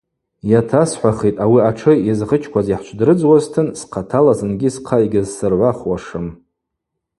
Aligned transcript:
Йатасхӏвахитӏ, 0.51 1.41
ауи 1.43 1.59
атшы 1.69 1.93
йызгъычкваз 2.07 2.67
йхӏчвдрыдзуазтын, 2.73 3.67
схъатала 3.79 4.33
зынгьи 4.37 4.69
схъа 4.75 4.97
йгьзсыргӏвахуашым. 5.05 6.27